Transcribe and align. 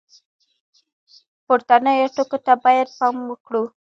پورتنیو 1.45 2.13
ټکو 2.15 2.37
ته 2.45 2.53
باید 2.63 2.87
پام 2.97 3.15
وکړو. 3.29 3.63